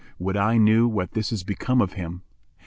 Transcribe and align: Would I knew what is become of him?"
Would 0.17 0.35
I 0.35 0.57
knew 0.57 0.87
what 0.87 1.15
is 1.15 1.43
become 1.43 1.79
of 1.79 1.93
him?" 1.93 2.23